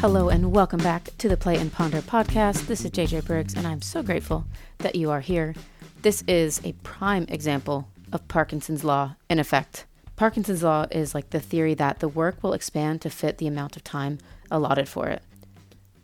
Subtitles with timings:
[0.00, 2.66] Hello and welcome back to the Play and Ponder podcast.
[2.68, 4.46] This is JJ Briggs, and I'm so grateful
[4.78, 5.54] that you are here.
[6.00, 9.84] This is a prime example of Parkinson's Law in effect.
[10.16, 13.76] Parkinson's Law is like the theory that the work will expand to fit the amount
[13.76, 14.16] of time
[14.50, 15.22] allotted for it.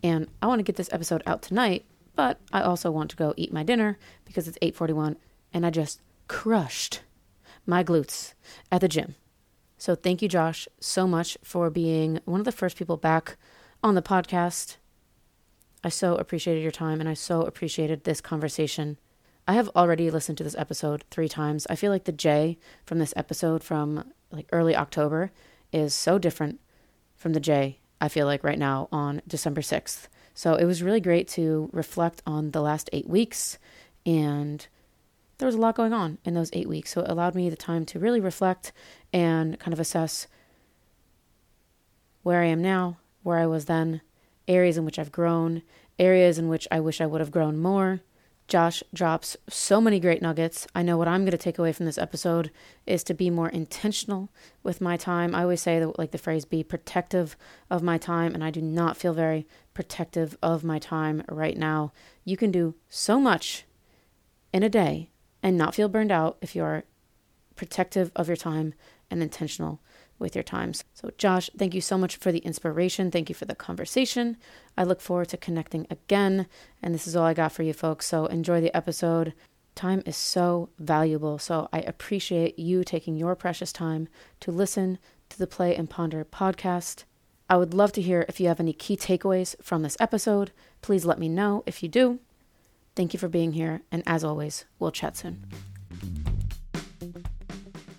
[0.02, 3.32] And I want to get this episode out tonight, but I also want to go
[3.38, 5.16] eat my dinner because it's 8:41
[5.54, 7.00] and I just crushed
[7.64, 8.34] my glutes
[8.70, 9.14] at the gym.
[9.78, 13.38] So thank you Josh so much for being one of the first people back
[13.86, 14.78] on the podcast.
[15.84, 18.98] I so appreciated your time and I so appreciated this conversation.
[19.46, 21.68] I have already listened to this episode 3 times.
[21.70, 25.30] I feel like the J from this episode from like early October
[25.72, 26.58] is so different
[27.14, 30.08] from the J I feel like right now on December 6th.
[30.34, 33.56] So it was really great to reflect on the last 8 weeks
[34.04, 34.66] and
[35.38, 36.90] there was a lot going on in those 8 weeks.
[36.90, 38.72] So it allowed me the time to really reflect
[39.12, 40.26] and kind of assess
[42.24, 42.96] where I am now,
[43.26, 44.02] where I was then,
[44.46, 45.62] areas in which I've grown,
[45.98, 48.00] areas in which I wish I would have grown more.
[48.46, 50.68] Josh drops so many great nuggets.
[50.76, 52.52] I know what I'm going to take away from this episode
[52.86, 54.30] is to be more intentional
[54.62, 55.34] with my time.
[55.34, 57.36] I always say that, like the phrase, be protective
[57.68, 61.92] of my time, and I do not feel very protective of my time right now.
[62.24, 63.64] You can do so much
[64.52, 65.10] in a day
[65.42, 66.84] and not feel burned out if you are
[67.56, 68.72] protective of your time
[69.10, 69.80] and intentional
[70.18, 70.84] with your times.
[70.94, 73.10] So, Josh, thank you so much for the inspiration.
[73.10, 74.36] Thank you for the conversation.
[74.76, 76.46] I look forward to connecting again.
[76.82, 78.06] And this is all I got for you folks.
[78.06, 79.34] So, enjoy the episode.
[79.74, 81.38] Time is so valuable.
[81.38, 84.08] So, I appreciate you taking your precious time
[84.40, 87.04] to listen to the Play and Ponder podcast.
[87.48, 90.50] I would love to hear if you have any key takeaways from this episode.
[90.82, 92.18] Please let me know if you do.
[92.96, 93.82] Thank you for being here.
[93.92, 95.44] And as always, we'll chat soon.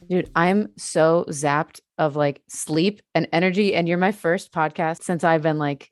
[0.09, 3.73] Dude, I'm so zapped of like sleep and energy.
[3.73, 5.92] And you're my first podcast since I've been like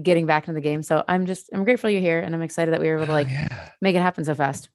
[0.00, 0.82] getting back into the game.
[0.82, 3.12] So I'm just, I'm grateful you're here and I'm excited that we were able to
[3.12, 3.68] oh, like oh, yeah.
[3.80, 4.68] make it happen so fast.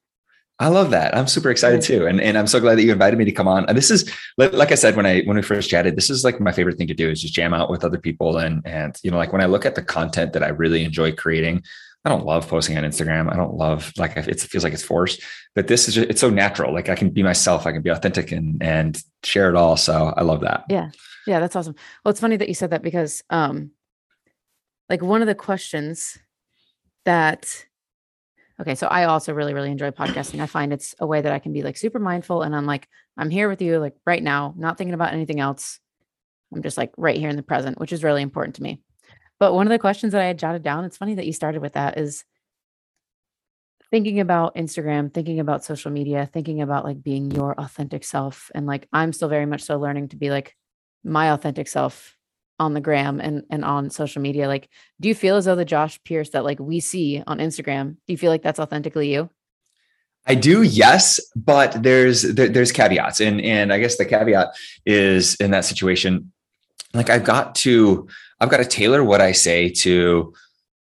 [0.58, 1.16] I love that.
[1.16, 2.06] I'm super excited too.
[2.06, 3.64] And, and I'm so glad that you invited me to come on.
[3.66, 6.38] And this is, like I said, when I, when we first chatted, this is like
[6.38, 8.36] my favorite thing to do is just jam out with other people.
[8.36, 11.12] And, and, you know, like when I look at the content that I really enjoy
[11.12, 11.62] creating,
[12.04, 13.30] I don't love posting on Instagram.
[13.30, 15.22] I don't love like it feels like it's forced,
[15.54, 16.72] but this is just, it's so natural.
[16.72, 17.66] Like I can be myself.
[17.66, 19.76] I can be authentic and and share it all.
[19.76, 20.64] So I love that.
[20.70, 20.90] Yeah,
[21.26, 21.74] yeah, that's awesome.
[22.04, 23.72] Well, it's funny that you said that because um,
[24.88, 26.18] like one of the questions
[27.04, 27.66] that
[28.58, 30.40] okay, so I also really really enjoy podcasting.
[30.40, 32.88] I find it's a way that I can be like super mindful, and I'm like
[33.18, 35.78] I'm here with you like right now, not thinking about anything else.
[36.54, 38.80] I'm just like right here in the present, which is really important to me.
[39.40, 41.62] But one of the questions that I had jotted down, it's funny that you started
[41.62, 42.24] with that, is
[43.90, 48.50] thinking about Instagram, thinking about social media, thinking about like being your authentic self.
[48.54, 50.54] And like I'm still very much so learning to be like
[51.02, 52.16] my authentic self
[52.58, 54.46] on the gram and and on social media.
[54.46, 54.68] Like,
[55.00, 58.12] do you feel as though the Josh Pierce that like we see on Instagram, do
[58.12, 59.30] you feel like that's authentically you?
[60.26, 65.34] I do, yes, but there's there, there's caveats, and and I guess the caveat is
[65.36, 66.30] in that situation,
[66.94, 68.08] like I've got to
[68.40, 70.32] I've got to tailor what I say to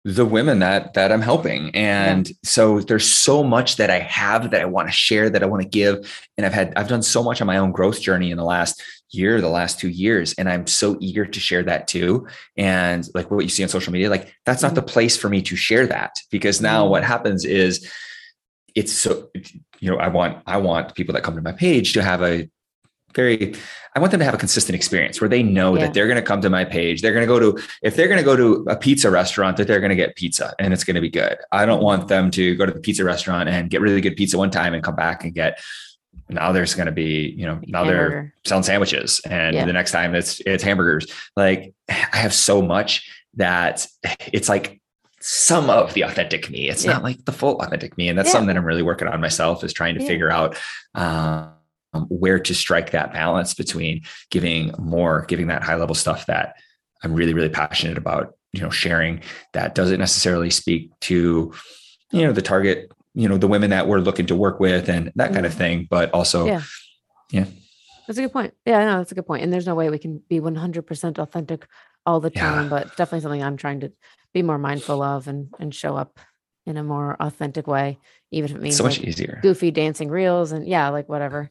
[0.05, 1.75] the women that that I'm helping.
[1.75, 2.35] And yeah.
[2.45, 5.63] so there's so much that I have that I want to share, that I want
[5.63, 6.29] to give.
[6.37, 8.81] And I've had I've done so much on my own growth journey in the last
[9.11, 10.33] year, the last two years.
[10.35, 12.29] And I'm so eager to share that too.
[12.57, 14.91] And like what you see on social media, like that's not the mm-hmm.
[14.91, 16.91] place for me to share that because now mm-hmm.
[16.93, 17.91] what happens is
[18.77, 19.29] it's so
[19.81, 22.49] you know, I want I want people that come to my page to have a
[23.17, 23.55] very
[23.95, 25.87] i want them to have a consistent experience where they know yeah.
[25.87, 28.09] that they're going to come to my page they're going to go to if they're
[28.09, 30.85] going to go to a pizza restaurant that they're going to get pizza and it's
[30.85, 33.71] going to be good i don't want them to go to the pizza restaurant and
[33.71, 35.59] get really good pizza one time and come back and get
[36.29, 38.11] now there's going to be you know now Hamburger.
[38.11, 39.65] they're selling sandwiches and yeah.
[39.65, 43.87] the next time it's it's hamburgers like i have so much that
[44.33, 44.81] it's like
[45.21, 46.93] some of the authentic me it's yeah.
[46.93, 49.65] not like the full authentic me and that's something that i'm really working on myself
[49.65, 50.57] is trying to figure out
[50.95, 51.56] um, um,
[52.05, 56.57] where to strike that balance between giving more, giving that high level stuff that
[57.03, 59.23] I'm really, really passionate about, you know, sharing
[59.53, 61.53] that doesn't necessarily speak to,
[62.13, 65.13] you know, the target, you know, the women that we're looking to work with and
[65.17, 65.59] that kind of mm-hmm.
[65.59, 66.63] thing, but also, yeah.
[67.31, 67.47] yeah.
[68.07, 68.55] That's a good point.
[68.65, 69.43] Yeah, no, that's a good point.
[69.43, 71.67] And there's no way we can be 100% authentic
[72.05, 72.69] all the time, yeah.
[72.69, 73.93] but definitely something I'm trying to
[74.33, 76.21] be more mindful of and and show up
[76.67, 77.99] in a more authentic way,
[78.31, 79.41] even if it means so much like easier.
[79.43, 81.51] Goofy dancing reels and yeah, like whatever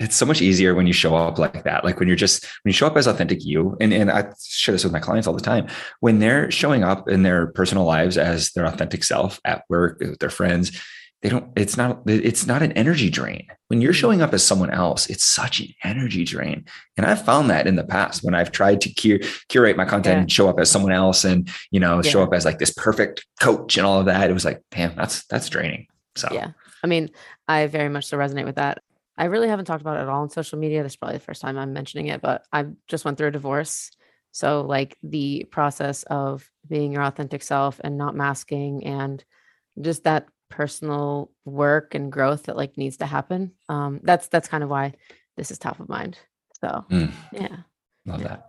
[0.00, 1.84] it's so much easier when you show up like that.
[1.84, 4.72] Like when you're just when you show up as authentic you, and, and I share
[4.72, 5.68] this with my clients all the time.
[6.00, 10.18] When they're showing up in their personal lives as their authentic self at work with
[10.18, 10.72] their friends,
[11.22, 14.00] they don't it's not it's not an energy drain when you're mm-hmm.
[14.00, 16.64] showing up as someone else it's such an energy drain
[16.96, 20.14] and i've found that in the past when i've tried to cur- curate my content
[20.14, 20.20] yeah.
[20.20, 22.10] and show up as someone else and you know yeah.
[22.10, 24.96] show up as like this perfect coach and all of that it was like damn
[24.96, 25.86] that's that's draining
[26.16, 26.52] so yeah
[26.82, 27.10] i mean
[27.48, 28.78] i very much so resonate with that
[29.20, 31.24] i really haven't talked about it at all on social media this is probably the
[31.24, 33.90] first time i'm mentioning it but i just went through a divorce
[34.32, 39.24] so like the process of being your authentic self and not masking and
[39.80, 43.52] just that personal work and growth that like needs to happen.
[43.68, 44.94] Um, that's that's kind of why
[45.36, 46.18] this is top of mind.
[46.60, 47.12] So mm.
[47.32, 47.56] yeah,
[48.04, 48.28] love yeah.
[48.28, 48.46] that.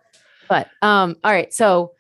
[0.50, 1.54] But um, all right.
[1.54, 1.94] So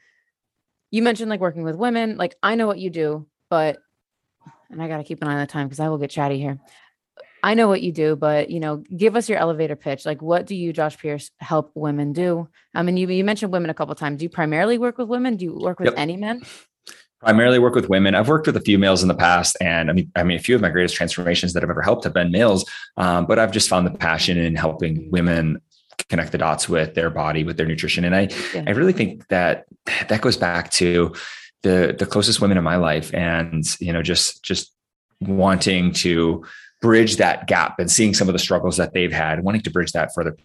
[0.89, 2.17] you mentioned like working with women.
[2.17, 3.77] Like I know what you do, but
[4.69, 6.39] and I got to keep an eye on the time because I will get chatty
[6.39, 6.59] here.
[7.43, 10.05] I know what you do, but you know, give us your elevator pitch.
[10.05, 12.47] Like, what do you, Josh Pierce, help women do?
[12.75, 14.19] I mean, you you mentioned women a couple times.
[14.19, 15.38] Do you primarily work with women?
[15.38, 15.95] Do you work with yep.
[15.97, 16.43] any men?
[17.21, 18.15] primarily work with women.
[18.15, 20.41] I've worked with a few males in the past, and I mean, I mean, a
[20.41, 22.69] few of my greatest transformations that I've ever helped have been males.
[22.97, 25.61] Um, but I've just found the passion in helping women
[26.09, 28.63] connect the dots with their body, with their nutrition, and I, yeah.
[28.67, 31.13] I really think that that goes back to
[31.61, 34.73] the the closest women in my life, and you know, just just
[35.21, 36.43] wanting to
[36.81, 39.91] bridge that gap and seeing some of the struggles that they've had, wanting to bridge
[39.91, 40.35] that for other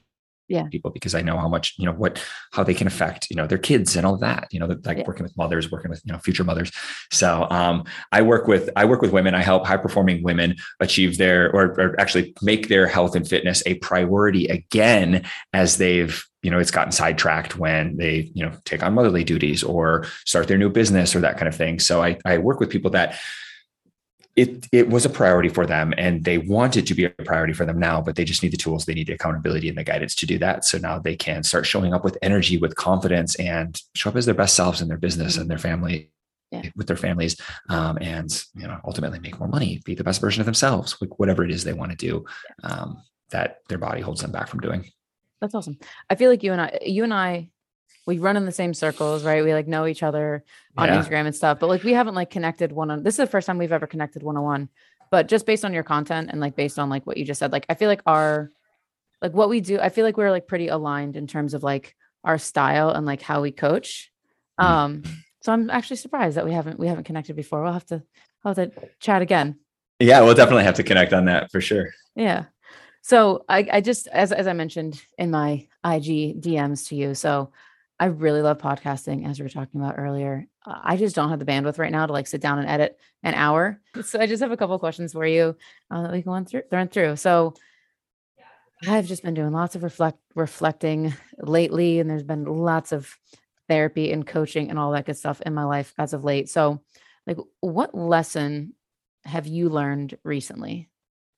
[0.48, 0.64] yeah.
[0.70, 2.22] people because I know how much, you know, what,
[2.52, 5.04] how they can affect, you know, their kids and all that, you know, like yeah.
[5.06, 6.70] working with mothers, working with, you know, future mothers.
[7.10, 9.34] So um, I work with, I work with women.
[9.34, 13.62] I help high performing women achieve their, or, or actually make their health and fitness
[13.66, 18.84] a priority again, as they've, you know, it's gotten sidetracked when they, you know, take
[18.84, 21.80] on motherly duties or start their new business or that kind of thing.
[21.80, 23.18] So I, I work with people that
[24.36, 27.64] it it was a priority for them and they wanted to be a priority for
[27.64, 30.14] them now but they just need the tools they need the accountability and the guidance
[30.14, 30.64] to do that.
[30.64, 34.26] So now they can start showing up with energy with confidence and show up as
[34.26, 36.10] their best selves in their business and their family
[36.52, 36.62] yeah.
[36.76, 37.40] with their families
[37.70, 41.18] um, and you know ultimately make more money be the best version of themselves like
[41.18, 42.24] whatever it is they want to do
[42.62, 44.88] um, that their body holds them back from doing.
[45.40, 45.78] That's awesome.
[46.08, 47.48] I feel like you and i you and i
[48.06, 49.44] we run in the same circles, right?
[49.44, 50.44] We like know each other
[50.76, 51.00] on yeah.
[51.00, 53.46] Instagram and stuff, but like we haven't like connected one on this is the first
[53.46, 54.68] time we've ever connected one on one.
[55.10, 57.52] But just based on your content and like based on like what you just said,
[57.52, 58.50] like I feel like our
[59.20, 61.96] like what we do, I feel like we're like pretty aligned in terms of like
[62.22, 64.12] our style and like how we coach.
[64.60, 64.64] Mm.
[64.64, 65.02] Um,
[65.42, 67.62] so I'm actually surprised that we haven't we haven't connected before.
[67.62, 68.02] We'll have to
[68.44, 69.58] I'll have to chat again.
[69.98, 71.90] Yeah, we'll definitely have to connect on that for sure.
[72.14, 72.46] Yeah.
[73.02, 77.14] So I, I just as as I mentioned in my IG DMs to you.
[77.14, 77.52] So
[77.98, 80.46] I really love podcasting, as we were talking about earlier.
[80.66, 83.34] I just don't have the bandwidth right now to like sit down and edit an
[83.34, 83.80] hour.
[84.04, 85.56] So I just have a couple questions for you
[85.90, 87.16] uh, that we can run through, run through.
[87.16, 87.54] So
[88.86, 93.16] I've just been doing lots of reflect reflecting lately, and there's been lots of
[93.68, 96.50] therapy and coaching and all that good stuff in my life as of late.
[96.50, 96.82] So,
[97.26, 98.74] like, what lesson
[99.24, 100.90] have you learned recently?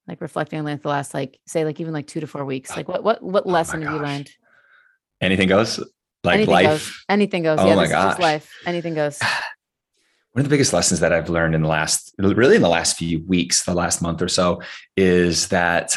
[0.09, 2.77] Like reflecting on like the last, like, say, like even like two to four weeks.
[2.77, 4.31] Like, what what what oh lesson oh have you learned?
[5.21, 5.81] Anything goes
[6.25, 6.65] like anything life.
[6.67, 7.05] Goes.
[7.09, 7.59] Anything goes.
[7.61, 8.19] Oh yeah, my gosh.
[8.19, 8.53] life.
[8.67, 9.19] Anything goes.
[10.33, 12.97] One of the biggest lessons that I've learned in the last, really in the last
[12.97, 14.63] few weeks, the last month or so,
[14.97, 15.97] is that,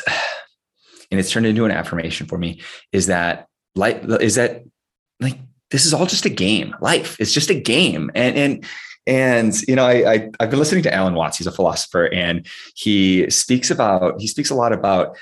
[1.11, 4.63] and it's turned into an affirmation for me, is that life is that
[5.19, 5.37] like
[5.69, 6.75] this is all just a game.
[6.81, 8.65] Life is just a game, and and
[9.07, 11.37] and you know, I, I I've been listening to Alan Watts.
[11.37, 12.45] He's a philosopher, and
[12.75, 15.17] he speaks about he speaks a lot about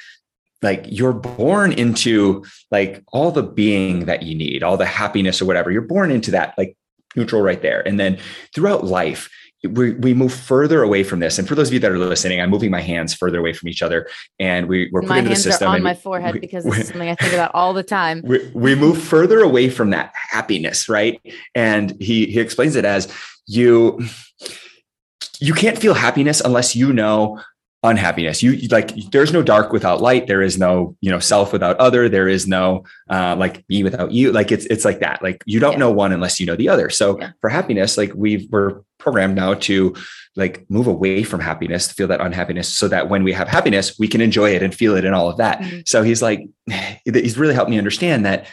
[0.61, 5.45] like you're born into like all the being that you need, all the happiness or
[5.45, 5.72] whatever.
[5.72, 6.75] You're born into that like
[7.15, 7.86] neutral right there.
[7.88, 8.17] And then
[8.53, 9.29] throughout life,
[9.63, 11.38] we, we move further away from this.
[11.38, 13.67] And for those of you that are listening, I'm moving my hands further away from
[13.67, 14.07] each other,
[14.39, 15.67] and we, we're put into the system.
[15.67, 18.22] on my forehead we, because is something I think about all the time.
[18.24, 21.19] We, we move further away from that happiness, right?
[21.55, 23.13] And he he explains it as
[23.48, 24.00] you
[25.41, 27.41] you can't feel happiness unless you know
[27.83, 28.43] unhappiness.
[28.43, 30.27] You like there's no dark without light.
[30.27, 32.09] There is no you know self without other.
[32.09, 34.31] There is no uh like me without you.
[34.31, 35.24] Like it's it's like that.
[35.24, 35.79] Like you don't yeah.
[35.79, 36.89] know one unless you know the other.
[36.89, 37.31] So yeah.
[37.41, 39.95] for happiness like we we're programmed now to
[40.36, 43.98] like move away from happiness to feel that unhappiness so that when we have happiness
[43.98, 45.59] we can enjoy it and feel it and all of that.
[45.59, 45.79] Mm-hmm.
[45.86, 46.48] so he's like
[47.05, 48.45] he's really helped me understand that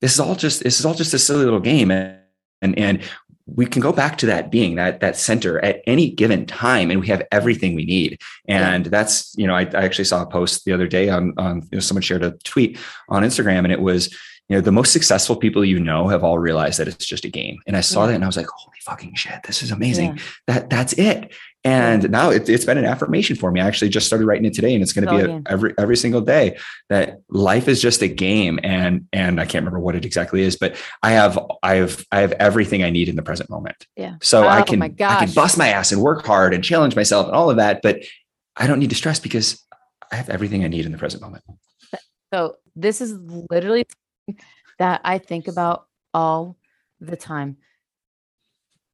[0.00, 1.90] this is all just this is all just a silly little game.
[1.90, 2.18] And
[2.62, 3.02] and, and
[3.46, 7.00] we can go back to that being that that center at any given time and
[7.00, 8.90] we have everything we need and yeah.
[8.90, 11.76] that's you know I, I, actually saw a post the other day on on you
[11.76, 14.12] know, someone shared a tweet on instagram and it was
[14.48, 17.30] you know the most successful people you know have all realized that it's just a
[17.30, 18.08] game and i saw yeah.
[18.08, 20.22] that and i was like holy fucking shit this is amazing yeah.
[20.46, 21.32] that that's it
[21.64, 23.60] and now it, has been an affirmation for me.
[23.60, 25.96] I actually just started writing it today, and it's going to be a, every every
[25.96, 28.58] single day that life is just a game.
[28.64, 32.20] And and I can't remember what it exactly is, but I have I have I
[32.20, 33.86] have everything I need in the present moment.
[33.96, 34.16] Yeah.
[34.22, 37.26] So oh, I can I can bust my ass and work hard and challenge myself
[37.26, 37.80] and all of that.
[37.80, 38.02] But
[38.56, 39.64] I don't need to stress because
[40.10, 41.44] I have everything I need in the present moment.
[42.32, 43.12] So this is
[43.50, 43.86] literally
[44.78, 46.56] that I think about all
[46.98, 47.58] the time.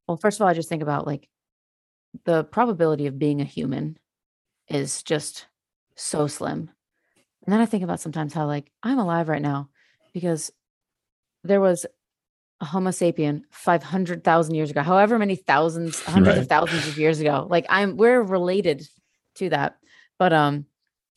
[0.07, 1.29] Well, first of all, I just think about like
[2.25, 3.97] the probability of being a human
[4.67, 5.47] is just
[5.95, 6.69] so slim.
[7.45, 9.69] And then I think about sometimes how like I'm alive right now
[10.13, 10.51] because
[11.43, 11.85] there was
[12.61, 16.41] a Homo sapien 500,000 years ago, however many thousands, hundreds right.
[16.41, 17.47] of thousands of years ago.
[17.49, 18.87] Like I'm, we're related
[19.35, 19.77] to that.
[20.17, 20.65] But um,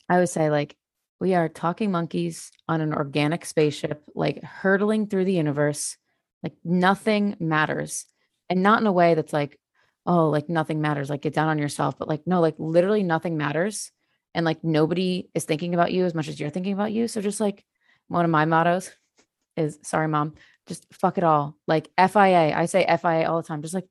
[0.09, 0.75] I would say like
[1.19, 5.97] we are talking monkeys on an organic spaceship, like hurtling through the universe.
[6.41, 8.05] Like nothing matters,
[8.49, 9.57] and not in a way that's like,
[10.05, 11.09] oh, like nothing matters.
[11.09, 13.91] Like get down on yourself, but like no, like literally nothing matters,
[14.33, 17.07] and like nobody is thinking about you as much as you're thinking about you.
[17.07, 17.63] So just like
[18.07, 18.91] one of my mottos
[19.55, 20.33] is, sorry, mom,
[20.67, 21.55] just fuck it all.
[21.67, 23.61] Like FIA, I say FIA all the time.
[23.61, 23.87] Just like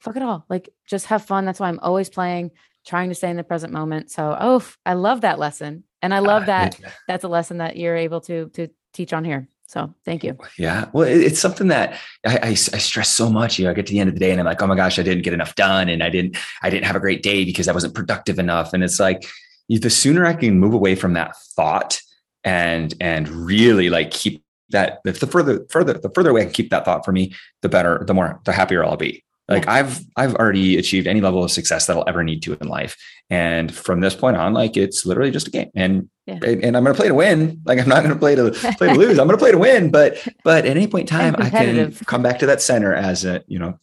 [0.00, 0.44] fuck it all.
[0.48, 1.44] Like just have fun.
[1.44, 2.52] That's why I'm always playing
[2.86, 4.10] trying to stay in the present moment.
[4.10, 5.84] So, oh, I love that lesson.
[6.02, 9.24] And I love that uh, that's a lesson that you're able to to teach on
[9.24, 9.48] here.
[9.68, 10.38] So thank you.
[10.58, 10.86] Yeah.
[10.92, 13.58] Well, it's something that I, I, I, stress so much.
[13.58, 14.76] You know, I get to the end of the day and I'm like, oh my
[14.76, 15.88] gosh, I didn't get enough done.
[15.88, 18.72] And I didn't, I didn't have a great day because I wasn't productive enough.
[18.72, 19.26] And it's like,
[19.68, 22.00] the sooner I can move away from that thought
[22.44, 26.70] and, and really like keep that, the further, further, the further away I can keep
[26.70, 29.24] that thought for me, the better, the more, the happier I'll be.
[29.48, 29.74] Like yeah.
[29.74, 32.96] I've I've already achieved any level of success that I'll ever need to in life.
[33.30, 35.70] And from this point on, like it's literally just a game.
[35.74, 36.38] And yeah.
[36.42, 37.60] and I'm gonna play to win.
[37.64, 39.18] Like I'm not gonna play to play to lose.
[39.18, 39.90] I'm gonna play to win.
[39.90, 43.24] But but at any point in time, I can come back to that center as
[43.24, 43.78] a, you know,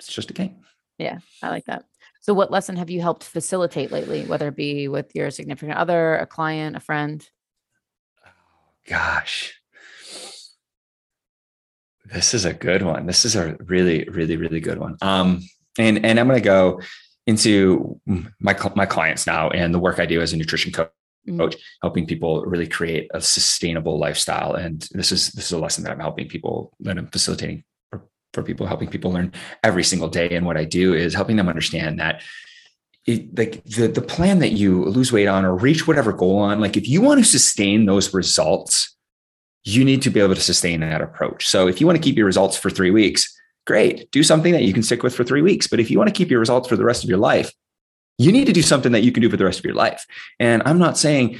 [0.00, 0.56] it's just a game.
[0.98, 1.84] Yeah, I like that.
[2.20, 6.16] So what lesson have you helped facilitate lately, whether it be with your significant other,
[6.16, 7.28] a client, a friend?
[8.24, 8.30] Oh,
[8.88, 9.60] gosh.
[12.04, 13.06] This is a good one.
[13.06, 14.96] This is a really, really, really good one.
[15.00, 15.40] Um,
[15.78, 16.80] and and I'm going to go
[17.26, 18.00] into
[18.40, 20.90] my my clients now and the work I do as a nutrition coach,
[21.26, 21.48] mm-hmm.
[21.82, 24.54] helping people really create a sustainable lifestyle.
[24.54, 28.04] And this is this is a lesson that I'm helping people that I'm facilitating for,
[28.32, 29.32] for people, helping people learn
[29.62, 30.30] every single day.
[30.30, 32.22] And what I do is helping them understand that
[33.06, 36.60] it, like the the plan that you lose weight on or reach whatever goal on,
[36.60, 38.93] like if you want to sustain those results
[39.64, 41.46] you need to be able to sustain that approach.
[41.46, 43.34] So if you want to keep your results for three weeks,
[43.66, 45.66] great, do something that you can stick with for three weeks.
[45.66, 47.50] But if you want to keep your results for the rest of your life,
[48.18, 50.06] you need to do something that you can do for the rest of your life.
[50.38, 51.38] And I'm not saying,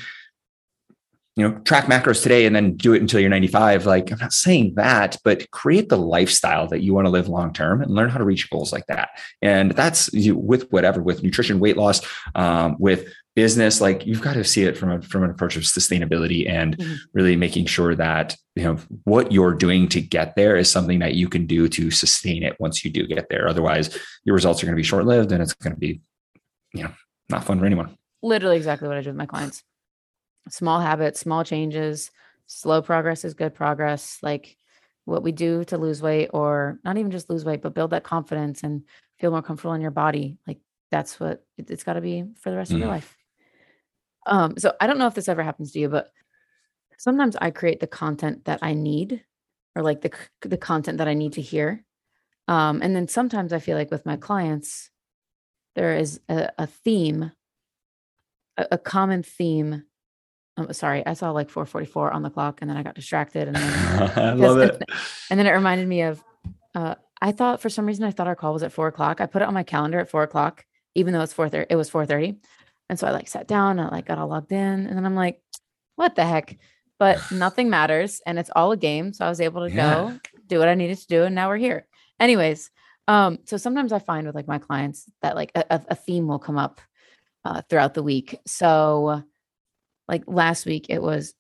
[1.37, 3.87] you know, track macros today and then do it until you're 95.
[3.87, 7.53] Like, I'm not saying that, but create the lifestyle that you want to live long
[7.53, 9.11] term and learn how to reach goals like that.
[9.43, 12.01] And that's you, with whatever, with nutrition, weight loss,
[12.37, 15.63] um, with business like you've got to see it from a, from an approach of
[15.63, 16.95] sustainability and mm-hmm.
[17.13, 21.15] really making sure that you know what you're doing to get there is something that
[21.15, 24.67] you can do to sustain it once you do get there otherwise your results are
[24.67, 26.01] going to be short lived and it's going to be
[26.73, 26.93] you know
[27.29, 29.65] not fun for anyone literally exactly what i do with my clients
[30.49, 32.11] small habits small changes
[32.47, 34.57] slow progress is good progress like
[35.07, 38.05] what we do to lose weight or not even just lose weight but build that
[38.05, 38.83] confidence and
[39.19, 40.59] feel more comfortable in your body like
[40.91, 42.75] that's what it's got to be for the rest mm.
[42.75, 42.95] of your mm-hmm.
[42.95, 43.17] life
[44.27, 46.13] um, so I don't know if this ever happens to you, but
[46.99, 49.23] sometimes I create the content that I need
[49.77, 50.13] or like the
[50.43, 51.85] the content that I need to hear.
[52.47, 54.91] Um, and then sometimes I feel like with my clients,
[55.75, 57.33] there is a, a theme,
[58.57, 59.85] a, a, common theme.
[60.57, 63.49] I'm sorry, I saw like 444 on the clock and then I got distracted.
[63.49, 64.83] And then, I love it.
[65.31, 66.23] And then it reminded me of,
[66.75, 69.23] uh, I thought for some reason, I thought our call was at four o'clock.
[69.23, 71.67] I put it on my calendar at four o'clock, even though it's four thirty.
[71.71, 72.39] it was 430.
[72.89, 74.87] And so I like sat down and I like got all logged in.
[74.87, 75.41] And then I'm like,
[75.97, 76.59] what the heck?
[76.99, 78.21] But nothing matters.
[78.27, 79.13] And it's all a game.
[79.13, 79.95] So I was able to yeah.
[79.95, 81.23] go do what I needed to do.
[81.25, 81.87] And now we're here.
[82.21, 82.71] Anyways,
[83.09, 86.39] um, so sometimes I find with like my clients that like a, a theme will
[86.39, 86.81] come up
[87.45, 88.39] uh, throughout the week.
[88.47, 89.23] So
[90.09, 91.35] like last week it was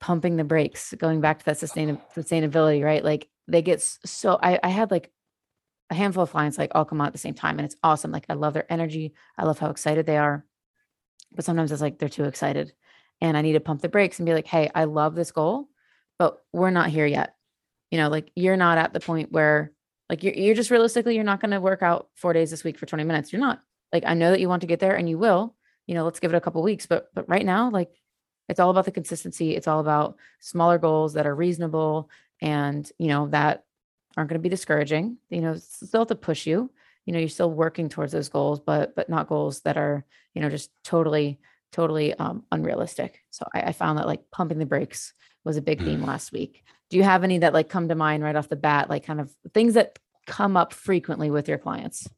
[0.00, 3.04] pumping the brakes, going back to that sustain- sustainability, right?
[3.04, 5.10] Like they get so I, I had like
[5.90, 8.10] a handful of clients like all come out at the same time and it's awesome.
[8.10, 9.14] Like I love their energy.
[9.38, 10.44] I love how excited they are.
[11.36, 12.72] But sometimes it's like they're too excited
[13.20, 15.68] and I need to pump the brakes and be like, hey, I love this goal,
[16.18, 17.34] but we're not here yet.
[17.90, 19.72] You know, like you're not at the point where
[20.10, 22.78] like you're, you're just realistically, you're not going to work out four days this week
[22.78, 23.32] for 20 minutes.
[23.32, 23.60] You're not
[23.92, 25.54] like, I know that you want to get there and you will,
[25.86, 27.90] you know, let's give it a couple weeks, but, but right now, like
[28.48, 29.56] it's all about the consistency.
[29.56, 33.64] It's all about smaller goals that are reasonable and, you know, that
[34.16, 36.70] aren't going to be discouraging, you know, still to push you,
[37.06, 40.42] you know you're still working towards those goals but but not goals that are you
[40.42, 41.38] know just totally
[41.72, 43.22] totally um, unrealistic.
[43.30, 45.12] So I, I, found that like pumping the brakes
[45.44, 46.06] was a big theme mm.
[46.06, 46.64] last week.
[46.88, 49.20] Do you have any that like come to mind right off the bat like kind
[49.20, 52.08] of things that come up frequently with your clients?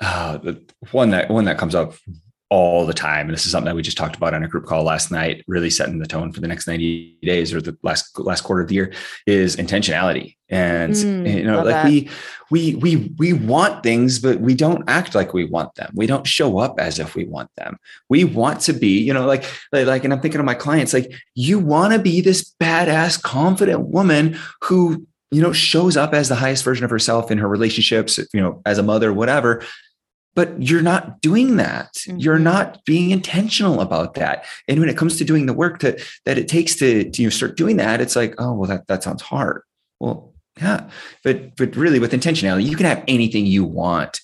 [0.00, 1.94] Uh, the one that one that comes up
[2.48, 3.26] all the time.
[3.26, 5.44] And this is something that we just talked about on a group call last night,
[5.48, 8.68] really setting the tone for the next 90 days or the last last quarter of
[8.68, 8.92] the year
[9.26, 10.36] is intentionality.
[10.48, 11.86] And mm, you know, like that.
[11.86, 12.08] we
[12.50, 15.90] we we we want things, but we don't act like we want them.
[15.94, 17.78] We don't show up as if we want them.
[18.08, 21.12] We want to be, you know, like like, and I'm thinking of my clients, like
[21.34, 26.36] you want to be this badass, confident woman who you know shows up as the
[26.36, 29.60] highest version of herself in her relationships you know as a mother whatever
[30.36, 32.18] but you're not doing that mm-hmm.
[32.18, 36.00] you're not being intentional about that and when it comes to doing the work to,
[36.24, 38.86] that it takes to, to you know, start doing that it's like oh well that,
[38.86, 39.62] that sounds hard
[39.98, 40.88] well yeah
[41.24, 44.20] but but really with intentionality you can have anything you want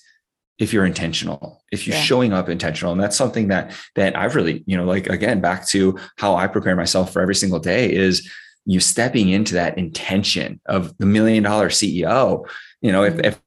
[0.59, 2.03] if you're intentional if you're yeah.
[2.03, 5.67] showing up intentional and that's something that that i've really you know like again back
[5.67, 8.29] to how i prepare myself for every single day is
[8.65, 12.47] you stepping into that intention of the million dollar ceo
[12.81, 13.25] you know if, mm-hmm.
[13.25, 13.41] if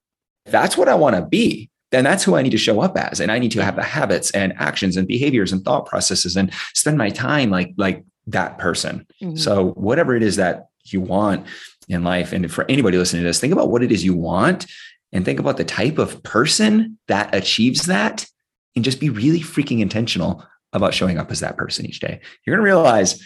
[0.46, 3.20] that's what i want to be then that's who I need to show up as.
[3.20, 6.52] And I need to have the habits and actions and behaviors and thought processes and
[6.74, 9.06] spend my time like, like that person.
[9.22, 9.36] Mm-hmm.
[9.36, 11.46] So whatever it is that you want
[11.88, 14.66] in life, and for anybody listening to this, think about what it is you want
[15.12, 18.26] and think about the type of person that achieves that
[18.74, 22.20] and just be really freaking intentional about showing up as that person each day.
[22.44, 23.24] You're going to realize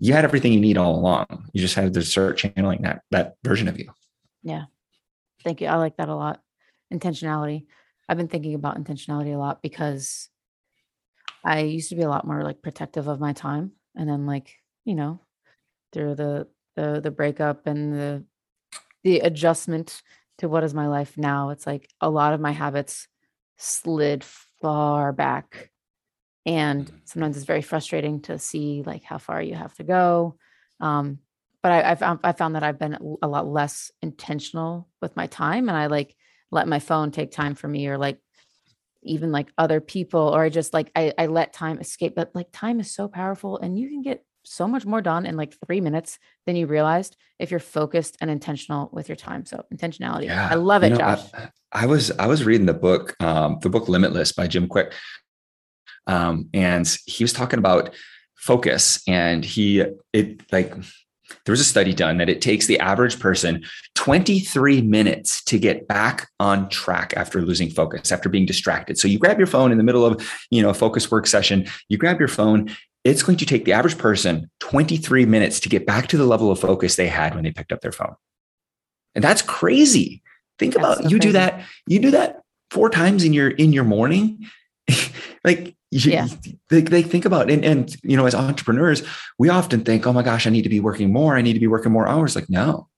[0.00, 1.48] you had everything you need all along.
[1.52, 3.92] You just had to start channeling that, that version of you.
[4.42, 4.64] Yeah.
[5.44, 5.68] Thank you.
[5.68, 6.40] I like that a lot.
[6.92, 7.66] Intentionality.
[8.08, 10.28] I've been thinking about intentionality a lot because
[11.44, 13.72] I used to be a lot more like protective of my time.
[13.94, 15.20] And then like, you know,
[15.92, 18.24] through the the the breakup and the
[19.04, 20.02] the adjustment
[20.38, 23.06] to what is my life now, it's like a lot of my habits
[23.56, 24.24] slid
[24.60, 25.70] far back.
[26.46, 26.96] And mm-hmm.
[27.04, 30.36] sometimes it's very frustrating to see like how far you have to go.
[30.80, 31.18] Um,
[31.62, 35.26] but I, I found I found that I've been a lot less intentional with my
[35.26, 36.14] time, and I like
[36.50, 38.18] let my phone take time for me or like
[39.02, 42.48] even like other people or I just like I, I let time escape but like
[42.52, 45.80] time is so powerful and you can get so much more done in like three
[45.80, 50.48] minutes than you realized if you're focused and intentional with your time so intentionality yeah.
[50.50, 53.58] i love it you know, josh I, I, was i was reading the book um,
[53.62, 54.92] the book limitless by jim Kwik.
[56.06, 57.94] um, and he was talking about
[58.36, 60.74] focus and he it like
[61.44, 65.88] there was a study done that it takes the average person 23 minutes to get
[65.88, 68.98] back on track after losing focus after being distracted.
[68.98, 71.66] So you grab your phone in the middle of you know a focus work session
[71.88, 72.70] you grab your phone
[73.04, 76.50] it's going to take the average person 23 minutes to get back to the level
[76.50, 78.14] of focus they had when they picked up their phone.
[79.14, 80.22] And that's crazy.
[80.58, 81.20] Think that's about so you crazy.
[81.20, 84.46] do that you do that four times in your in your morning
[85.44, 86.26] like yeah.
[86.70, 89.02] they, they think about and, and you know as entrepreneurs
[89.38, 91.60] we often think oh my gosh i need to be working more i need to
[91.60, 92.88] be working more hours like no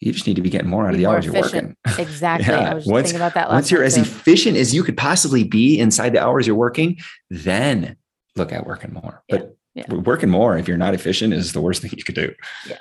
[0.00, 1.52] you just need to be getting more out of the hours efficient.
[1.52, 2.70] you're working exactly yeah.
[2.70, 4.02] i was once, thinking about that once you're as too.
[4.02, 6.96] efficient as you could possibly be inside the hours you're working
[7.30, 7.96] then
[8.36, 9.36] look at working more yeah.
[9.36, 9.92] but yeah.
[9.92, 12.32] working more if you're not efficient is the worst thing you could do
[12.68, 12.76] yeah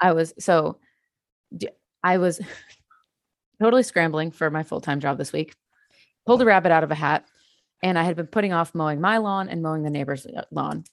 [0.00, 0.78] i was so
[2.04, 2.40] i was
[3.60, 5.56] totally scrambling for my full-time job this week
[6.26, 7.24] pulled a rabbit out of a hat
[7.82, 10.84] and I had been putting off mowing my lawn and mowing the neighbor's uh, lawn.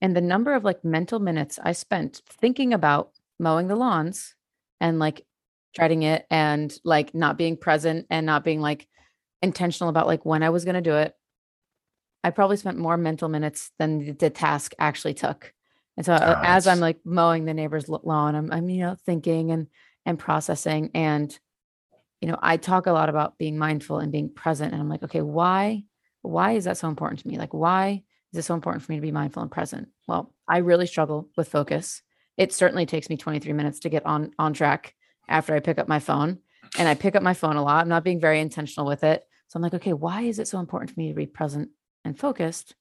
[0.00, 4.34] And the number of like mental minutes I spent thinking about mowing the lawns
[4.80, 5.24] and like
[5.74, 8.88] dreading it and like not being present and not being like
[9.42, 11.14] intentional about like when I was going to do it.
[12.24, 15.52] I probably spent more mental minutes than the task actually took.
[15.96, 19.50] And so oh, as I'm like mowing the neighbor's lawn, I'm, I'm, you know, thinking
[19.50, 19.66] and,
[20.06, 20.90] and processing.
[20.94, 21.36] And,
[22.20, 24.72] you know, I talk a lot about being mindful and being present.
[24.72, 25.82] And I'm like, okay, why
[26.22, 27.38] why is that so important to me?
[27.38, 29.88] Like, why is it so important for me to be mindful and present?
[30.08, 32.02] Well, I really struggle with focus.
[32.36, 34.94] It certainly takes me 23 minutes to get on on track
[35.28, 36.38] after I pick up my phone.
[36.78, 37.82] And I pick up my phone a lot.
[37.82, 39.24] I'm not being very intentional with it.
[39.48, 41.68] So I'm like, okay, why is it so important for me to be present
[42.04, 42.74] and focused?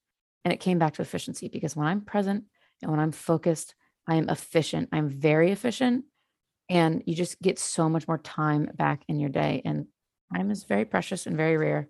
[0.46, 2.46] And it came back to efficiency because when I'm present
[2.82, 3.76] and when I'm focused,
[4.08, 4.90] I am efficient.
[4.94, 6.06] I'm very efficient.
[6.70, 9.62] And you just get so much more time back in your day.
[9.66, 9.88] And
[10.34, 11.90] time is very precious and very rare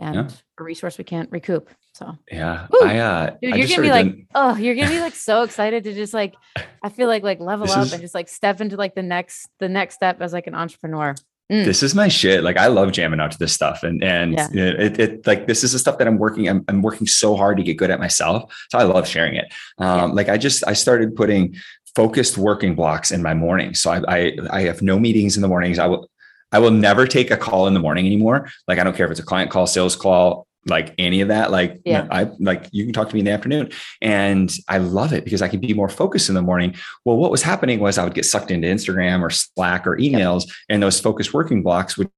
[0.00, 0.28] and yeah.
[0.58, 1.68] a resource we can't recoup.
[1.94, 2.80] So yeah, Woo!
[2.82, 5.94] I uh, Dude, you're gonna be like, oh, you're gonna be like so excited to
[5.94, 6.34] just like,
[6.82, 7.92] I feel like like level this up is...
[7.92, 11.14] and just like step into like the next the next step as like an entrepreneur.
[11.52, 11.64] Mm.
[11.64, 12.44] This is my shit.
[12.44, 14.48] Like I love jamming out to this stuff, and and yeah.
[14.52, 16.48] it, it, like this is the stuff that I'm working.
[16.48, 18.54] I'm, I'm working so hard to get good at myself.
[18.70, 19.52] So I love sharing it.
[19.78, 20.14] Um, yeah.
[20.14, 21.56] Like I just I started putting
[21.96, 23.74] focused working blocks in my morning.
[23.74, 25.80] So I, I I have no meetings in the mornings.
[25.80, 26.08] I will
[26.52, 28.50] I will never take a call in the morning anymore.
[28.66, 31.50] Like I don't care if it's a client call, sales call, like any of that.
[31.50, 32.06] Like yeah.
[32.10, 33.70] I like you can talk to me in the afternoon.
[34.02, 36.74] And I love it because I can be more focused in the morning.
[37.04, 40.50] Well, what was happening was I would get sucked into Instagram or Slack or emails,
[40.68, 42.10] and those focused working blocks would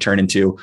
[0.00, 0.58] turn into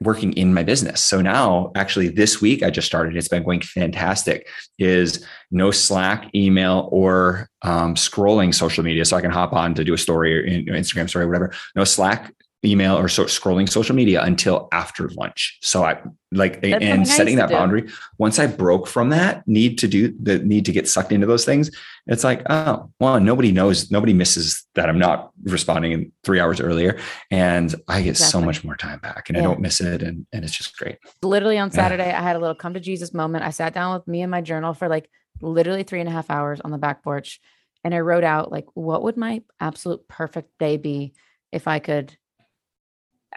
[0.00, 1.02] working in my business.
[1.02, 3.16] So now, actually, this week I just started.
[3.16, 4.48] It's been going fantastic.
[4.78, 9.84] Is no Slack, email, or um, scrolling social media, so I can hop on to
[9.84, 11.54] do a story or Instagram story, or whatever.
[11.76, 15.58] No Slack, email, or so scrolling social media until after lunch.
[15.62, 16.00] So I
[16.32, 17.88] like That's and nice setting that boundary.
[18.18, 21.44] Once I broke from that need to do the need to get sucked into those
[21.44, 21.70] things,
[22.06, 26.60] it's like oh well, nobody knows, nobody misses that I'm not responding in three hours
[26.60, 26.98] earlier,
[27.30, 28.40] and I get exactly.
[28.40, 29.42] so much more time back, and yeah.
[29.42, 30.98] I don't miss it, and and it's just great.
[31.22, 32.20] Literally on Saturday, yeah.
[32.20, 33.44] I had a little come to Jesus moment.
[33.44, 35.08] I sat down with me and my journal for like
[35.40, 37.40] literally three and a half hours on the back porch,
[37.84, 41.14] and I wrote out like what would my absolute perfect day be
[41.52, 42.16] if I could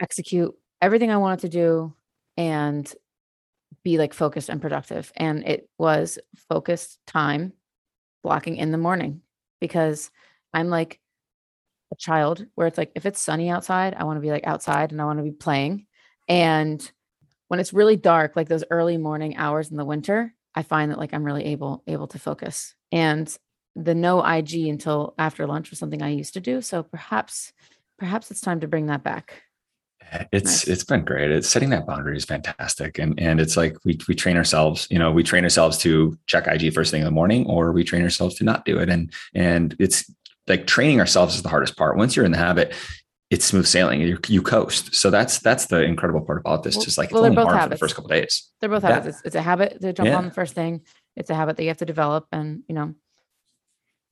[0.00, 1.94] execute everything I wanted to do
[2.36, 2.92] and
[3.82, 5.12] be like focused and productive.
[5.16, 7.52] And it was focused time
[8.22, 9.22] blocking in the morning
[9.60, 10.10] because
[10.52, 11.00] I'm like
[11.92, 14.92] a child where it's like if it's sunny outside, I want to be like outside
[14.92, 15.86] and I want to be playing.
[16.28, 16.90] And
[17.48, 20.98] when it's really dark, like those early morning hours in the winter, I find that
[20.98, 22.74] like I'm really able able to focus.
[22.92, 23.34] And
[23.74, 26.60] the no IG until after lunch was something I used to do.
[26.60, 27.52] So perhaps
[27.98, 29.42] perhaps it's time to bring that back.
[30.32, 30.68] It's nice.
[30.68, 31.30] it's been great.
[31.30, 34.86] It's setting that boundary is fantastic, and and it's like we we train ourselves.
[34.90, 37.84] You know, we train ourselves to check IG first thing in the morning, or we
[37.84, 38.88] train ourselves to not do it.
[38.88, 40.10] And and it's
[40.46, 41.96] like training ourselves is the hardest part.
[41.96, 42.74] Once you're in the habit,
[43.30, 44.00] it's smooth sailing.
[44.00, 44.94] You you coast.
[44.94, 46.76] So that's that's the incredible part about this.
[46.76, 47.66] Well, Just like well, it's only hard habits.
[47.66, 48.50] for the first couple days.
[48.60, 49.04] They're both habits.
[49.04, 49.10] Yeah.
[49.10, 50.16] It's, it's, a habit to jump yeah.
[50.16, 50.82] on the first thing.
[51.16, 52.94] It's a habit that you have to develop, and you know,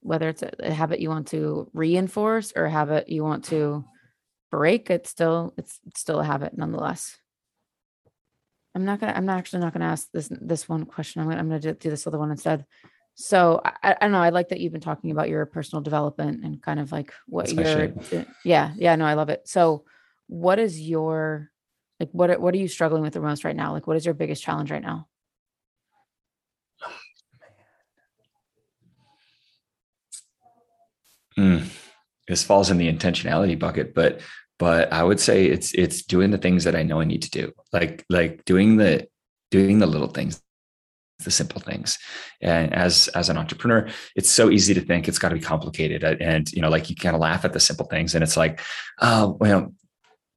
[0.00, 3.84] whether it's a, a habit you want to reinforce or a habit you want to
[4.56, 7.18] break, it's still it's, it's still a habit nonetheless.
[8.74, 9.12] I'm not gonna.
[9.12, 11.20] I'm not actually not gonna ask this this one question.
[11.20, 12.64] I'm gonna I'm gonna do, do this other one instead.
[13.14, 14.18] So I, I, don't know.
[14.18, 17.52] I like that you've been talking about your personal development and kind of like what
[17.52, 17.92] you're.
[18.44, 18.96] Yeah, yeah.
[18.96, 19.48] No, I love it.
[19.48, 19.84] So,
[20.26, 21.50] what is your
[22.00, 22.10] like?
[22.12, 23.72] What what are you struggling with the most right now?
[23.72, 25.06] Like, what is your biggest challenge right now?
[31.38, 31.66] Mm
[32.28, 34.20] this falls in the intentionality bucket, but
[34.58, 37.30] but I would say it's it's doing the things that I know I need to
[37.30, 39.06] do, like like doing the
[39.50, 40.42] doing the little things,
[41.24, 41.98] the simple things.
[42.40, 46.04] And as as an entrepreneur, it's so easy to think it's got to be complicated,
[46.04, 48.36] uh, and you know, like you kind of laugh at the simple things, and it's
[48.36, 48.60] like,
[49.00, 49.72] oh, well,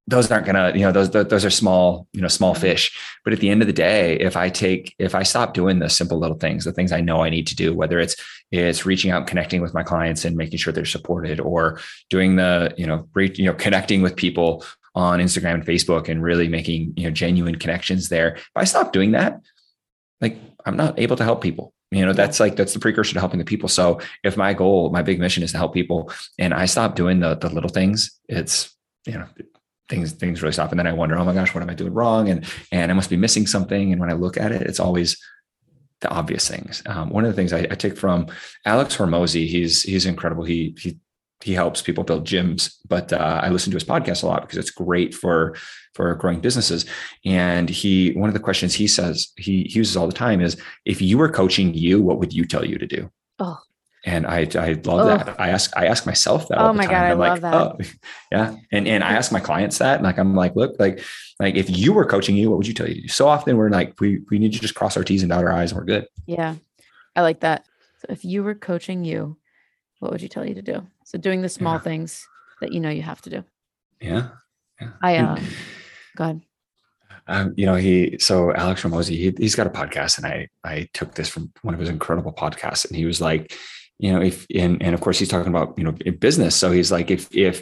[0.10, 2.62] those aren't gonna you know those those are small you know small mm-hmm.
[2.62, 2.98] fish.
[3.24, 5.90] But at the end of the day if i take if i stop doing the
[5.90, 8.16] simple little things the things i know i need to do whether it's
[8.52, 12.38] it's reaching out and connecting with my clients and making sure they're supported or doing
[12.38, 16.48] the you know re, you know connecting with people on instagram and facebook and really
[16.48, 19.40] making you know genuine connections there if i stop doing that
[20.22, 21.74] like i'm not able to help people.
[21.92, 23.68] You know that's like that's the precursor to helping the people.
[23.68, 27.20] So if my goal my big mission is to help people and i stop doing
[27.20, 28.76] the the little things it's
[29.08, 29.26] you know
[29.90, 30.72] things things really stop.
[30.72, 32.30] And then i wonder oh my gosh what am i doing wrong?
[32.30, 33.92] And and i must be missing something.
[33.92, 35.18] And when i look at it it's always
[36.02, 36.82] the obvious things.
[36.86, 38.28] Um, one of the things I, I, take from
[38.66, 40.44] alex hormozi he's he's incredible.
[40.44, 40.98] He he
[41.42, 44.58] he helps people build gyms but uh, i listen to his podcast a lot because
[44.58, 45.56] it's great for
[45.94, 46.86] for growing businesses.
[47.26, 50.56] And he one of the questions he says he, he uses all the time is
[50.86, 53.12] if you were coaching you what would you tell you to do?
[53.40, 53.60] Oh
[54.06, 55.40] and I I love that.
[55.40, 56.60] I ask I ask myself that.
[56.60, 57.54] oh my god, I love like, that.
[57.54, 57.78] Oh,
[58.32, 61.04] yeah, and and I ask my clients that, and like I'm like, look, like
[61.40, 63.08] like if you were coaching you, what would you tell you?
[63.08, 65.52] So often we're like, we we need to just cross our T's and dot our
[65.52, 66.08] I's, and we're good.
[66.26, 66.56] Yeah,
[67.16, 67.66] I like that.
[68.00, 69.38] So if you were coaching you,
[70.00, 70.88] what would you tell you to do?
[71.04, 71.82] So doing the small yeah.
[71.82, 72.28] things
[72.62, 73.44] that you know you have to do.
[74.00, 74.30] Yeah,
[74.80, 74.92] yeah.
[75.02, 75.46] I um,
[76.16, 76.42] go ahead.
[77.28, 80.88] Um, you know, he so Alex Hormozi, he, he's got a podcast, and I I
[80.94, 83.54] took this from one of his incredible podcasts, and he was like,
[84.00, 86.56] you know, if and and of course he's talking about you know business.
[86.56, 87.62] So he's like, if if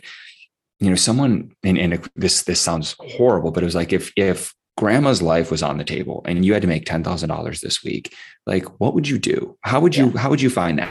[0.80, 4.54] you know someone and, and this this sounds horrible, but it was like if if
[4.78, 7.84] grandma's life was on the table and you had to make ten thousand dollars this
[7.84, 8.14] week,
[8.46, 9.58] like what would you do?
[9.64, 10.20] How would you yeah.
[10.20, 10.90] how would you find that?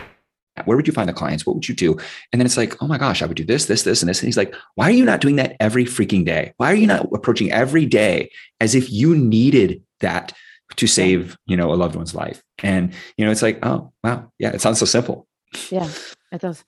[0.65, 1.45] Where would you find the clients?
[1.45, 1.93] What would you do?
[2.33, 4.21] And then it's like, oh my gosh, I would do this, this, this, and this.
[4.21, 6.55] And he's like, why are you not doing that every freaking day?
[6.57, 10.33] Why are you not approaching every day as if you needed that
[10.77, 12.43] to save, you know, a loved one's life?
[12.63, 14.33] And, you know, it's like, oh, wow.
[14.39, 14.53] Yeah.
[14.53, 15.29] It sounds so simple.
[15.71, 15.89] Yeah,
[16.33, 16.65] it does.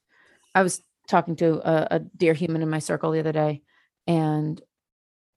[0.55, 3.62] I was talking to a, a dear human in my circle the other day,
[4.07, 4.61] and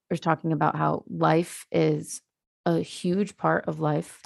[0.10, 2.22] was talking about how life is
[2.66, 4.22] a huge part of life.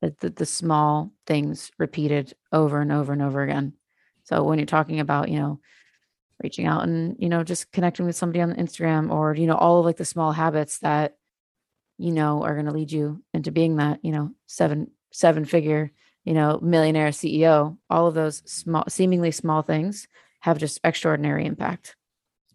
[0.00, 3.74] The, the, the small things repeated over and over and over again.
[4.24, 5.60] So when you're talking about, you know,
[6.42, 9.78] reaching out and you know just connecting with somebody on Instagram or you know all
[9.78, 11.16] of like the small habits that
[11.98, 15.92] you know are going to lead you into being that you know seven seven figure
[16.24, 20.06] you know, millionaire CEO, all of those small, seemingly small things
[20.40, 21.96] have just extraordinary impact.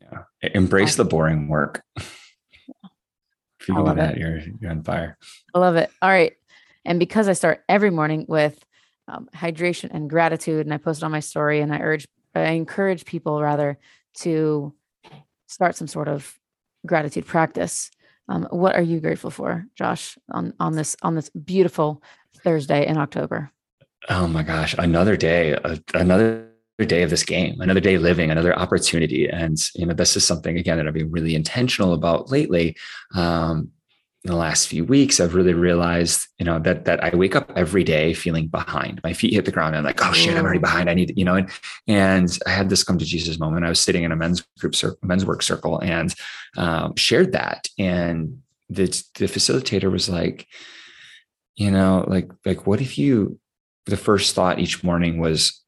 [0.01, 0.23] Yeah.
[0.53, 1.83] Embrace the boring work.
[3.59, 4.17] If you do that, it.
[4.19, 5.17] you're you're on fire.
[5.53, 5.91] I love it.
[6.01, 6.33] All right.
[6.85, 8.63] And because I start every morning with
[9.09, 12.51] um, hydration and gratitude, and I post it on my story, and I urge, I
[12.51, 13.77] encourage people rather
[14.19, 14.73] to
[15.47, 16.39] start some sort of
[16.85, 17.91] gratitude practice.
[18.29, 22.01] Um, what are you grateful for, Josh, on on this on this beautiful
[22.43, 23.51] Thursday in October?
[24.09, 28.57] Oh my gosh, another day, uh, another day of this game, another day living, another
[28.57, 29.27] opportunity.
[29.27, 32.77] And, you know, this is something, again, that I've been really intentional about lately.
[33.15, 33.71] Um,
[34.23, 37.51] in the last few weeks, I've really realized, you know, that that I wake up
[37.55, 38.99] every day feeling behind.
[39.03, 40.89] My feet hit the ground and I'm like, oh shit, I'm already behind.
[40.89, 41.49] I need, you know, and
[41.87, 43.65] and I had this come to Jesus moment.
[43.65, 46.13] I was sitting in a men's group circle, men's work circle, and
[46.57, 47.69] um, shared that.
[47.77, 50.47] And the the facilitator was like,
[51.55, 53.39] you know, like like what if you
[53.91, 55.61] the first thought each morning was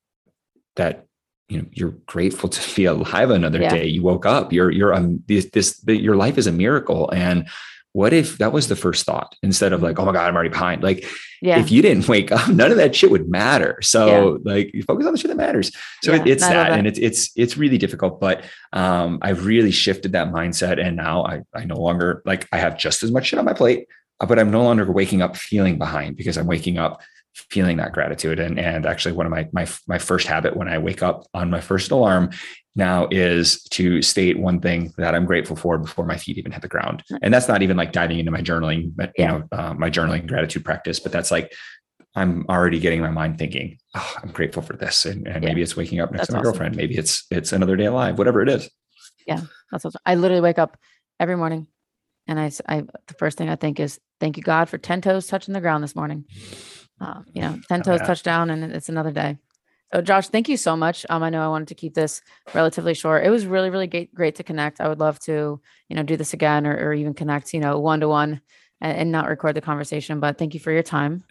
[0.76, 1.06] that
[1.48, 3.70] you know you're grateful to be alive another yeah.
[3.70, 3.88] day.
[3.88, 4.54] You woke up.
[4.54, 7.10] You're you're um this, this your life is a miracle.
[7.12, 7.48] And
[7.94, 10.50] what if that was the first thought instead of like oh my god i'm already
[10.50, 10.84] behind.
[10.84, 11.06] Like
[11.42, 11.60] yeah.
[11.60, 13.80] if you didn't wake up none of that shit would matter.
[13.82, 14.08] So
[14.46, 14.54] yeah.
[14.54, 15.72] like you focus on the shit that matters.
[16.04, 16.72] So yeah, it, it's that.
[16.72, 18.20] and it's it's it's really difficult.
[18.20, 20.80] But um i've really shifted that mindset.
[20.80, 23.54] And now i i no longer like i have just as much shit on my
[23.54, 23.88] plate
[24.28, 27.02] but i'm no longer waking up feeling behind because i'm waking up
[27.34, 28.40] feeling that gratitude.
[28.40, 31.50] And, and actually one of my, my, my first habit when I wake up on
[31.50, 32.32] my first alarm
[32.76, 36.62] now is to state one thing that I'm grateful for before my feet even hit
[36.62, 37.04] the ground.
[37.22, 40.28] And that's not even like diving into my journaling, but you know, uh, my journaling
[40.28, 41.54] gratitude practice, but that's like,
[42.16, 45.06] I'm already getting my mind thinking, oh, I'm grateful for this.
[45.06, 45.50] And, and yeah.
[45.50, 46.52] maybe it's waking up next that's to my awesome.
[46.52, 46.76] girlfriend.
[46.76, 48.70] Maybe it's, it's another day alive, whatever it is.
[49.28, 49.42] Yeah.
[49.72, 50.02] That's awesome.
[50.06, 50.78] I literally wake up
[51.20, 51.68] every morning
[52.28, 55.28] and I, I, the first thing I think is thank you God for 10 toes
[55.28, 56.26] touching the ground this morning.
[57.02, 58.08] Uh, you know, 10 toes oh, yeah.
[58.08, 59.38] touchdown and it's another day.
[59.94, 61.06] So Josh, thank you so much.
[61.10, 62.22] Um, I know I wanted to keep this
[62.54, 63.26] relatively short.
[63.26, 64.82] It was really, really great, great to connect.
[64.82, 67.80] I would love to, you know, do this again or, or even connect, you know,
[67.80, 68.42] one to one
[68.82, 70.20] and not record the conversation.
[70.20, 71.24] But thank you for your time.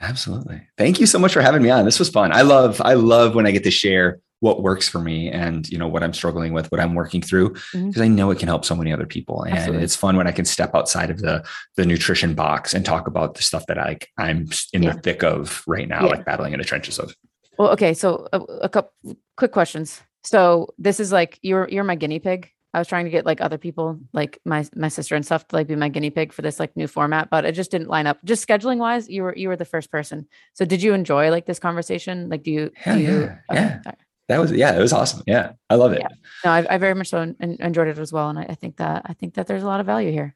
[0.00, 0.60] Absolutely.
[0.76, 1.86] Thank you so much for having me on.
[1.86, 2.32] This was fun.
[2.32, 5.78] I love, I love when I get to share what works for me and you
[5.78, 8.02] know what i'm struggling with what i'm working through because mm-hmm.
[8.02, 9.84] i know it can help so many other people and Absolutely.
[9.84, 11.44] it's fun when i can step outside of the
[11.76, 14.92] the nutrition box and talk about the stuff that i i'm in yeah.
[14.92, 16.10] the thick of right now yeah.
[16.10, 17.14] like battling in the trenches of
[17.58, 18.92] well okay so a, a couple
[19.36, 23.10] quick questions so this is like you're you're my guinea pig I was trying to
[23.10, 26.10] get like other people, like my my sister and stuff, to like be my guinea
[26.10, 28.18] pig for this like new format, but it just didn't line up.
[28.22, 30.28] Just scheduling wise, you were you were the first person.
[30.52, 32.28] So did you enjoy like this conversation?
[32.28, 32.70] Like, do you?
[32.74, 33.38] Hell do you, yeah.
[33.50, 33.78] Okay.
[33.86, 33.92] yeah
[34.28, 36.08] that was yeah it was awesome yeah i love it yeah.
[36.44, 39.02] no I, I, very much so enjoyed it as well and I, I, think that
[39.06, 40.34] i think that there's a lot of value here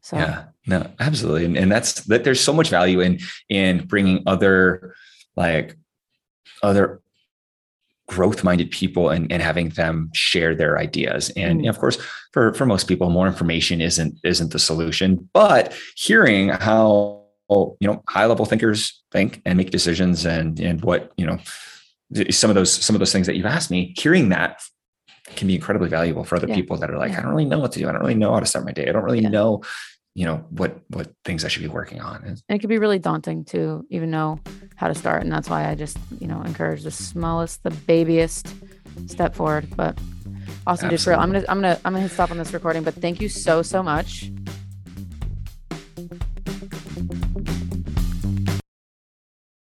[0.00, 3.18] so yeah no absolutely and, and that's that there's so much value in
[3.48, 4.94] in bringing other
[5.36, 5.76] like
[6.62, 7.00] other
[8.06, 11.68] growth minded people and, and having them share their ideas and mm.
[11.68, 11.98] of course
[12.32, 18.02] for for most people more information isn't isn't the solution but hearing how you know
[18.08, 21.38] high level thinkers think and make decisions and and what you know
[22.30, 24.60] some of those some of those things that you've asked me hearing that
[25.36, 26.54] can be incredibly valuable for other yeah.
[26.54, 27.18] people that are like yeah.
[27.18, 28.72] i don't really know what to do i don't really know how to start my
[28.72, 29.28] day i don't really yeah.
[29.28, 29.62] know
[30.14, 32.98] you know what what things i should be working on and it can be really
[32.98, 34.38] daunting to even know
[34.76, 38.54] how to start and that's why i just you know encourage the smallest the babyest
[39.06, 39.98] step forward but
[40.66, 43.20] awesome just real i'm gonna i'm gonna i'm gonna stop on this recording but thank
[43.20, 44.30] you so so much